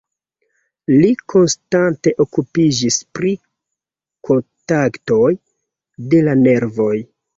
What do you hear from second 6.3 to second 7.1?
la nervoj.